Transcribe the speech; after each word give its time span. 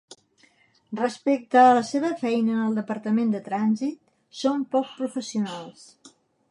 Respecte 1.01 1.59
a 1.63 1.75
la 1.79 1.83
seva 1.91 2.11
feina 2.23 2.55
en 2.57 2.63
el 2.71 2.79
Departament 2.81 3.37
de 3.37 3.43
Trànsit 3.51 4.01
són 4.43 4.69
poc 4.77 4.93
professionals. 5.03 5.91